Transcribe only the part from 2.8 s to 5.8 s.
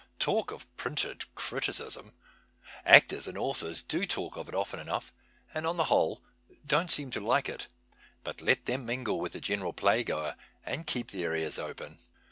Actors and authors do talk of it often enough, and on